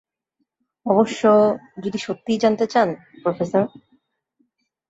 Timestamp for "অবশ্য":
0.85-1.21